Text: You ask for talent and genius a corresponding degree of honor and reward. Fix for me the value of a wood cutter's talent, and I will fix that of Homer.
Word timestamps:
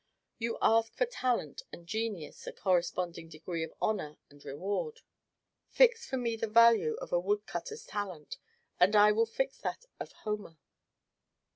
You 0.39 0.57
ask 0.63 0.95
for 0.95 1.05
talent 1.05 1.61
and 1.71 1.85
genius 1.85 2.47
a 2.47 2.51
corresponding 2.51 3.29
degree 3.29 3.61
of 3.61 3.71
honor 3.79 4.17
and 4.31 4.43
reward. 4.43 5.01
Fix 5.69 6.07
for 6.09 6.17
me 6.17 6.35
the 6.35 6.47
value 6.47 6.95
of 6.95 7.13
a 7.13 7.19
wood 7.19 7.45
cutter's 7.45 7.85
talent, 7.85 8.39
and 8.79 8.95
I 8.95 9.11
will 9.11 9.27
fix 9.27 9.59
that 9.59 9.85
of 9.99 10.11
Homer. 10.13 10.57